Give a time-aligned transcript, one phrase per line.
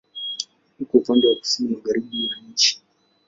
[0.81, 2.71] Uko upande wa kusini-magharibi ya nchi.